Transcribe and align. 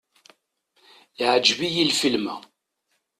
Iɛǧeb-iyi 1.23 1.83
lfilm-a. 1.89 2.35